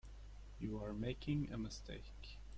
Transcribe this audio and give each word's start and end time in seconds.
You 0.57 0.79
are 0.83 0.93
making 0.93 1.51
a 1.51 1.59
mistake. 1.59 2.39